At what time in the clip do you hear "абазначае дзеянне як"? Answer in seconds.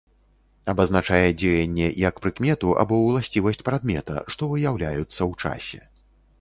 0.71-2.15